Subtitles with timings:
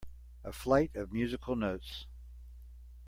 [0.43, 2.07] A flight of musical notes.